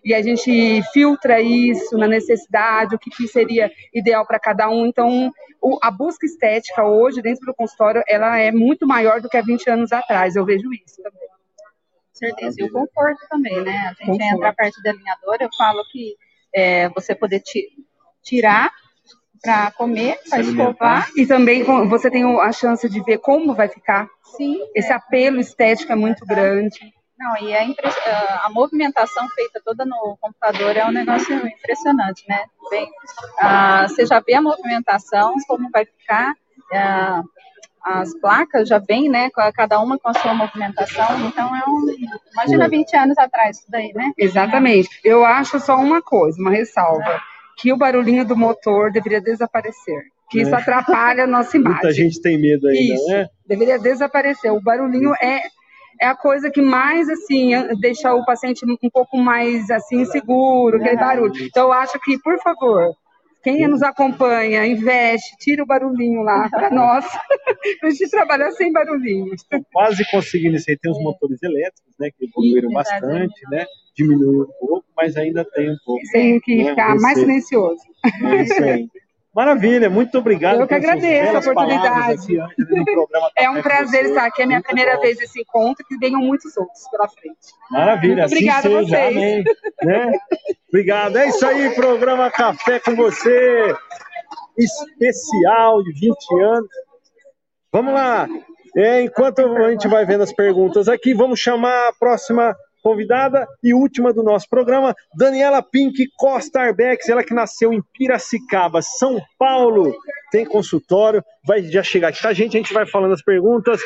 [0.03, 4.85] E a gente filtra isso na necessidade, o que, que seria ideal para cada um.
[4.85, 5.31] Então,
[5.61, 9.41] o, a busca estética hoje, dentro do consultório, ela é muito maior do que há
[9.41, 10.35] 20 anos atrás.
[10.35, 11.27] Eu vejo isso também.
[11.27, 12.55] Com certeza.
[12.59, 13.77] E o conforto também, né?
[13.77, 14.35] A gente conforto.
[14.35, 16.15] entra a parte da alinhadora, eu falo que
[16.53, 17.41] é, você poder
[18.21, 18.71] tirar
[19.43, 21.09] para comer, para escovar.
[21.17, 24.07] E também você tem a chance de ver como vai ficar.
[24.37, 24.57] Sim.
[24.73, 24.95] Esse é.
[24.95, 26.93] apelo estético é muito grande.
[27.17, 32.43] Não, e a, a movimentação feita toda no computador é um negócio impressionante, né?
[32.69, 36.33] Bem, uh, você já vê a movimentação, como vai ficar.
[36.71, 37.23] Uh,
[37.83, 41.85] as placas já vêm, né, cada uma com a sua movimentação, então é um,
[42.31, 44.13] imagina 20 anos atrás isso daí, né?
[44.17, 44.89] Exatamente.
[45.03, 47.03] Eu acho só uma coisa, uma ressalva.
[47.03, 50.03] É que o barulhinho do motor deveria desaparecer.
[50.29, 50.57] Que isso é.
[50.57, 51.81] atrapalha a nossa imagem.
[51.81, 53.27] Muita gente tem medo ainda, isso, né?
[53.45, 54.51] Deveria desaparecer.
[54.51, 55.41] O barulhinho é,
[55.99, 60.97] é a coisa que mais, assim, deixa o paciente um pouco mais, assim, seguro, aquele
[60.97, 61.33] barulho.
[61.43, 62.93] Então, eu acho que, por favor,
[63.43, 67.05] quem nos acompanha, investe, tira o barulhinho lá para nós,
[67.79, 69.33] para a gente trabalhar sem barulhinho.
[69.33, 70.77] Estou quase conseguindo isso aí.
[70.77, 73.65] Tem os motores elétricos, né, que evoluíram bastante, né?
[73.95, 76.01] Diminuiu um pouco, mas ainda tem um pouco.
[76.11, 77.83] Tem que né, ficar mais silencioso.
[78.03, 78.87] É isso aí.
[79.33, 80.61] Maravilha, muito obrigado.
[80.61, 82.37] Eu que agradeço a oportunidade.
[83.35, 85.01] É um prazer estar aqui, é a minha muito primeira bom.
[85.01, 87.37] vez nesse encontro, que venham muitos outros pela frente.
[87.71, 88.93] Maravilha, assim Obrigada a vocês.
[88.93, 89.43] Amém.
[89.83, 90.11] Né?
[90.69, 91.17] Obrigado.
[91.17, 93.75] É isso aí, programa Café com você,
[94.57, 96.69] especial de 20 anos.
[97.71, 98.27] Vamos lá.
[98.75, 103.73] É, enquanto a gente vai vendo as perguntas aqui, vamos chamar a próxima convidada e
[103.73, 109.95] última do nosso programa, Daniela Pink Costa Arbex, ela que nasceu em Piracicaba, São Paulo,
[110.31, 113.81] tem consultório, vai já chegar aqui com a gente, a gente vai falando as perguntas.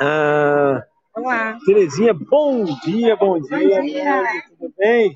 [0.00, 0.82] Ah,
[1.14, 1.58] Olá.
[1.66, 3.58] Terezinha, bom dia, bom dia.
[3.58, 4.22] Bom dia.
[4.48, 5.12] Tudo bem?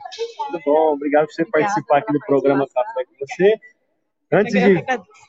[0.46, 3.54] Tudo bom, obrigado por você Obrigada participar aqui do programa Café com você.
[4.34, 4.84] Antes de,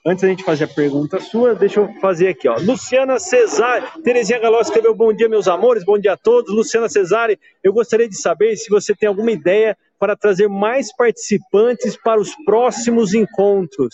[0.05, 2.55] antes da gente fazer a pergunta sua, deixa eu fazer aqui, ó.
[2.59, 6.51] Luciana Cesare, Terezinha Galó escreveu bom dia, meus amores, bom dia a todos.
[6.51, 11.95] Luciana Cesare, eu gostaria de saber se você tem alguma ideia para trazer mais participantes
[11.95, 13.93] para os próximos encontros.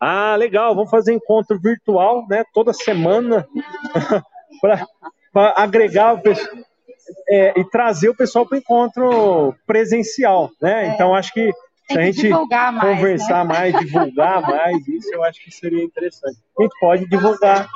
[0.00, 3.46] Ah, legal, vamos fazer encontro virtual, né, toda semana,
[5.32, 6.56] para agregar o pessoal.
[7.28, 10.86] É, e trazer o pessoal para o encontro presencial, né?
[10.86, 10.88] É.
[10.88, 11.52] Então acho que
[11.92, 13.54] se a gente mais, conversar né?
[13.54, 16.38] mais, divulgar mais, isso eu acho que seria interessante.
[16.58, 17.68] A gente pode divulgar,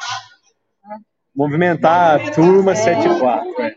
[1.35, 3.62] movimentar a turma 74.
[3.62, 3.76] É.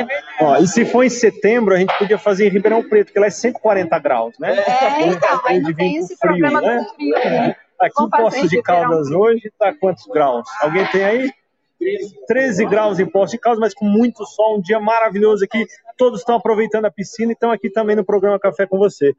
[0.00, 0.06] É.
[0.40, 3.26] Ó, e se for em setembro, a gente podia fazer em Ribeirão Preto, porque lá
[3.26, 4.58] é 140 graus, né?
[4.58, 6.78] É, então, mas não tem esse frio, problema né?
[6.78, 7.56] do frio, né?
[7.80, 10.46] Aqui em Poços de Caldas hoje está quantos graus?
[10.60, 11.32] Alguém tem aí?
[12.26, 15.66] 13 graus em Poços de Caldas, mas com muito sol, um dia maravilhoso aqui.
[15.96, 19.14] Todos estão aproveitando a piscina e estão aqui também no programa Café com você.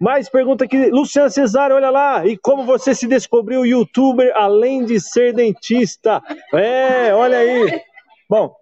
[0.00, 5.00] Mais pergunta aqui, Luciana Cesário, olha lá, e como você se descobriu youtuber além de
[5.00, 6.20] ser dentista?
[6.52, 7.80] É, olha aí.
[8.28, 8.54] Bom,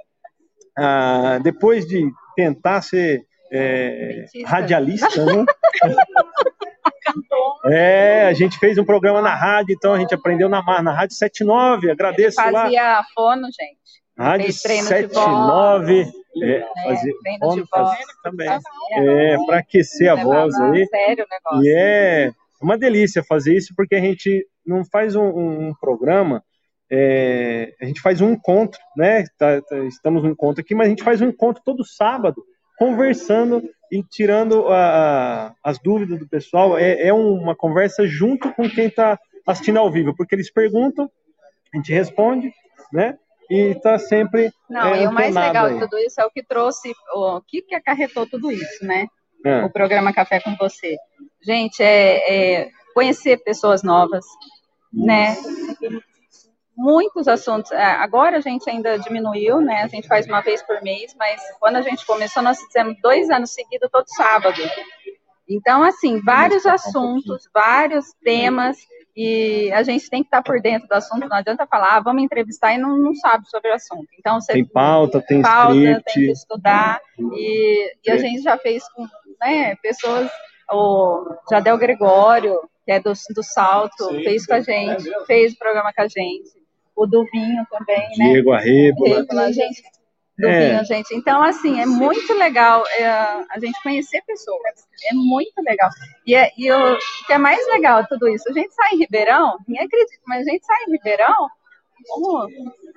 [0.78, 5.44] ah, depois de tentar ser é, radialista, né?
[7.66, 11.16] É, a gente fez um programa na rádio, então a gente aprendeu na, na Rádio
[11.16, 13.04] 79, agradeço Ele fazia lá.
[13.14, 13.78] fono, gente.
[14.16, 16.00] Rádio 79,
[16.42, 18.48] é, fazia é, fono, fazia também.
[18.92, 20.86] É, para aquecer a voz aí.
[20.86, 21.64] Sério o negócio.
[21.64, 26.42] E é uma delícia fazer isso, porque a gente não faz um, um programa
[26.90, 29.24] é, a gente faz um encontro, né?
[29.36, 32.42] Tá, tá, estamos no encontro aqui, mas a gente faz um encontro todo sábado,
[32.78, 36.78] conversando e tirando a, a, as dúvidas do pessoal.
[36.78, 41.10] É, é, uma conversa junto com quem está assistindo ao vivo, porque eles perguntam,
[41.72, 42.52] a gente responde,
[42.92, 43.18] né?
[43.50, 44.52] E está sempre.
[44.68, 45.74] Não, é, e o mais legal aí.
[45.74, 49.06] de tudo isso é o que trouxe, o que, que acarretou tudo isso, né?
[49.44, 49.64] É.
[49.64, 50.96] O programa Café com Você.
[51.40, 54.24] Gente, é, é conhecer pessoas novas,
[54.92, 55.34] né?
[56.78, 57.72] Muitos assuntos.
[57.72, 59.82] É, agora a gente ainda diminuiu, né?
[59.82, 63.28] A gente faz uma vez por mês, mas quando a gente começou, nós fizemos dois
[63.28, 64.62] anos seguidos, todo sábado.
[65.48, 68.76] Então, assim, vários assuntos, vários temas,
[69.16, 72.22] e a gente tem que estar por dentro do assunto, não adianta falar, ah, vamos
[72.22, 74.06] entrevistar e não, não sabe sobre o assunto.
[74.16, 76.04] Então, você tem pauta, tem pauta, script.
[76.04, 77.00] tem que estudar,
[77.32, 79.04] e, e a gente já fez com
[79.40, 80.30] né, pessoas,
[80.70, 85.54] o Jadel Gregório, que é do, do Salto, Sim, fez com a gente, é fez
[85.54, 86.58] o programa com a gente
[86.98, 88.32] o do vinho também, né?
[88.32, 89.16] Diego Arrebola.
[89.16, 89.82] Arrebola gente,
[90.36, 90.84] do é.
[90.84, 91.14] gente.
[91.14, 94.60] Então, assim, é muito legal é, a gente conhecer pessoas.
[95.10, 95.90] É muito legal.
[96.26, 98.98] E, é, e o que é mais legal de tudo isso, a gente sai em
[98.98, 101.48] Ribeirão, ninguém acredita, mas a gente sai em Ribeirão
[102.10, 102.46] Oh,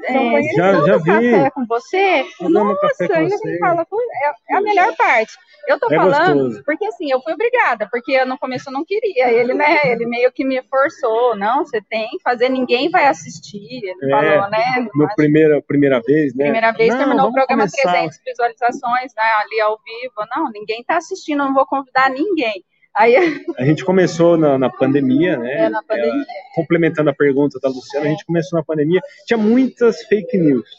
[0.06, 1.06] é, já, já vi.
[1.06, 2.26] café com você?
[2.42, 3.60] Nossa, café com você.
[3.60, 5.34] Fala, é, é a melhor parte.
[5.68, 6.64] Eu tô é falando gostoso.
[6.66, 9.32] porque assim, eu fui obrigada, porque no começo eu não queria.
[9.32, 13.82] Ele, né, ele meio que me forçou, não, você tem que fazer, ninguém vai assistir.
[13.84, 14.88] Ele é, falou, né?
[14.96, 16.46] No primeira, primeira vez, né?
[16.46, 17.92] Primeira vez não, terminou o programa começar.
[17.92, 20.28] 300 visualizações, né, ali ao vivo.
[20.36, 22.64] Não, ninguém tá assistindo, não vou convidar ninguém.
[22.96, 23.16] Aí...
[23.58, 25.66] A gente começou na, na pandemia, né?
[25.66, 26.24] É, na pandemia.
[26.24, 30.70] É, complementando a pergunta da Luciana, a gente começou na pandemia, tinha muitas fake news.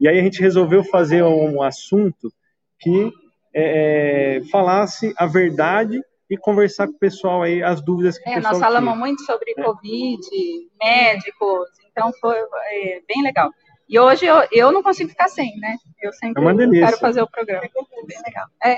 [0.00, 2.32] E aí a gente resolveu fazer um assunto
[2.78, 3.12] que
[3.54, 8.32] é, é, falasse a verdade e conversar com o pessoal aí as dúvidas que é,
[8.32, 9.00] o pessoal nós falamos tinha.
[9.00, 9.62] muito sobre é.
[9.62, 10.20] Covid,
[10.82, 13.50] médicos, então foi é, bem legal.
[13.88, 15.76] E hoje eu, eu não consigo ficar sem, né?
[16.02, 17.62] Eu sempre é quero fazer o programa.
[17.62, 18.46] Bem legal.
[18.64, 18.76] É,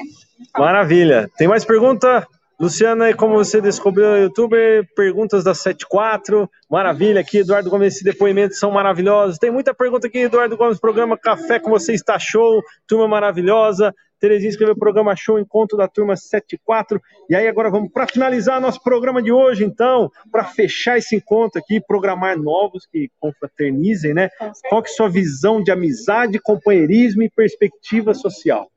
[0.58, 1.30] Maravilha.
[1.36, 2.26] Tem mais pergunta?
[2.58, 4.56] Luciana, como você descobriu o YouTube?
[4.96, 6.48] Perguntas da 74.
[6.70, 9.36] Maravilha aqui, Eduardo Gomes, esses depoimentos são maravilhosos.
[9.36, 13.94] Tem muita pergunta aqui, Eduardo Gomes, programa Café com você está show, turma maravilhosa.
[14.18, 16.98] Terezinha escreveu programa show, encontro da turma 74.
[17.28, 21.60] E aí agora vamos para finalizar nosso programa de hoje, então, para fechar esse encontro
[21.60, 24.30] aqui, programar novos que confraternizem, né?
[24.70, 28.70] Qual que é a sua visão de amizade, companheirismo e perspectiva social?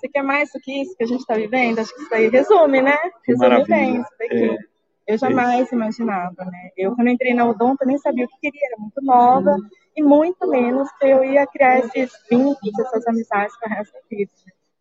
[0.00, 1.78] Você quer mais do que isso que a gente está vivendo?
[1.78, 2.96] Acho que isso aí resume, né?
[3.26, 4.44] Resume bem isso daqui.
[4.44, 4.58] É,
[5.06, 6.70] eu jamais é imaginava, né?
[6.74, 9.68] Eu, quando entrei na Odonto, nem sabia o que queria, era muito nova, uhum.
[9.94, 14.00] e muito menos que eu ia criar esses vínculos, essas amizades para o resto da
[14.08, 14.32] vida.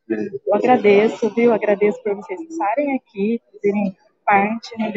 [0.08, 0.29] Né?
[0.47, 1.53] Eu agradeço, viu?
[1.53, 4.91] Agradeço por vocês estarem aqui, fazerem parte né,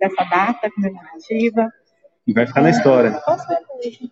[0.00, 1.72] dessa data comemorativa.
[2.26, 3.12] E vai ficar na história.
[3.24, 4.10] Com certeza.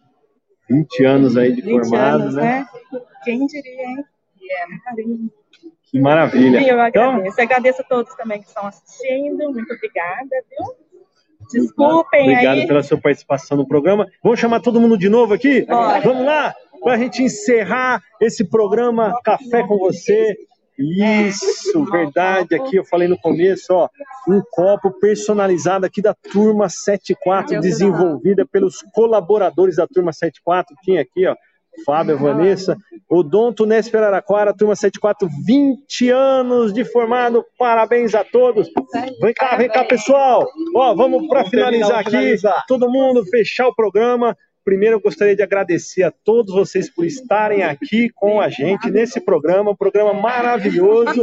[0.69, 2.69] 20 anos aí de formado, anos, né?
[2.93, 3.01] né?
[3.25, 4.05] Quem diria, hein?
[4.41, 5.40] Yeah.
[5.91, 6.61] Que maravilha.
[6.61, 7.33] Sim, eu agradeço.
[7.33, 9.53] Então, agradeço a todos também que estão assistindo.
[9.53, 10.91] Muito obrigada, viu?
[11.53, 12.67] Desculpem Obrigado aí.
[12.67, 14.07] pela sua participação no programa.
[14.23, 15.63] Vamos chamar todo mundo de novo aqui?
[15.63, 16.01] Bora.
[16.01, 16.55] Vamos lá?
[16.81, 20.37] Para a gente encerrar esse programa Café com Você.
[20.79, 22.55] Isso, verdade.
[22.55, 23.89] Aqui eu falei no começo, ó,
[24.27, 30.75] um copo personalizado aqui da turma 74, desenvolvida pelos colaboradores da turma 74.
[30.83, 31.37] Tinha aqui, ó,
[31.85, 32.77] Fábio, Vanessa,
[33.09, 38.69] Odonto Nesper Araraquara, turma 74, 20 anos de formado, parabéns a todos.
[39.21, 40.47] Vem cá, vem cá, pessoal.
[40.75, 42.37] Ó, vamos para finalizar aqui,
[42.69, 44.37] todo mundo fechar o programa.
[44.63, 49.21] Primeiro, eu gostaria de agradecer a todos vocês por estarem aqui com a gente nesse
[49.21, 51.23] programa, um programa maravilhoso.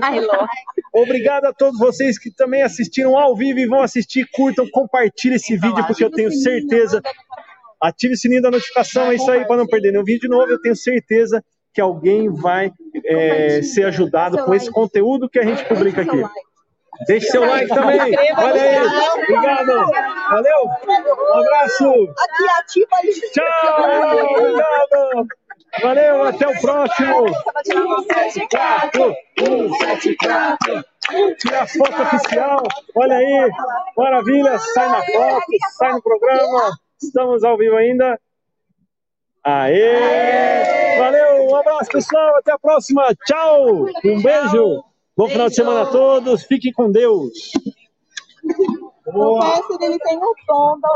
[0.92, 5.56] Obrigado a todos vocês que também assistiram ao vivo e vão assistir, curtam, compartilhem esse
[5.56, 7.02] vídeo, porque eu tenho certeza
[7.82, 10.52] Ative o sininho da notificação, é isso aí, para não perder nenhum vídeo novo.
[10.52, 12.72] Eu tenho certeza que alguém vai
[13.06, 16.24] é, ser ajudado com esse conteúdo que a gente publica aqui.
[17.06, 18.00] Deixe seu like também.
[18.00, 18.78] Olha aí.
[19.22, 19.92] Obrigado.
[20.30, 20.66] Valeu.
[20.66, 21.86] Um abraço.
[22.18, 23.13] Aqui, ativa ali.
[23.32, 23.46] Tchau.
[24.40, 25.28] Obrigado.
[25.82, 27.28] Valeu, até o próximo.
[27.63, 30.86] 174, 174.
[31.38, 32.63] Tira foto oficial.
[32.96, 33.52] Olha aí.
[33.96, 34.58] Maravilha.
[34.58, 35.46] Sai na foto,
[35.78, 36.72] sai no programa.
[37.02, 38.20] Estamos ao vivo ainda.
[39.44, 39.96] Aê!
[39.96, 41.00] Aê!
[41.00, 43.16] Valeu, um abraço pessoal, até a próxima.
[43.26, 43.86] Tchau!
[44.04, 44.84] Um beijo.
[45.16, 46.44] Bom final de semana a todos.
[46.44, 47.52] Fiquem com Deus.
[49.12, 49.62] Boa.
[49.82, 50.90] ele tem o tom da